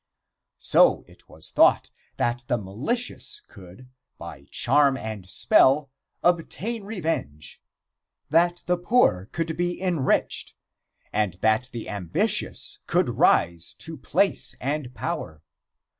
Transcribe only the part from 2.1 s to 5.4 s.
that the malicious could by charm and